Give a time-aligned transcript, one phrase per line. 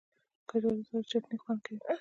[0.49, 1.79] کچالو سره چټني خوند کوي